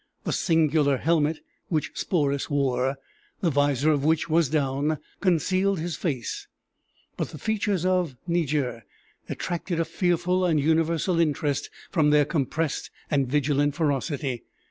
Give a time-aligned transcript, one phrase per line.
[0.23, 2.95] The singular helmet which Sporus wore
[3.41, 6.47] (the visor of which was down) concealed his face;
[7.17, 8.83] but the features of Niger
[9.29, 14.41] attracted a fearful and universal interest from their compressed and vigilant ferocity.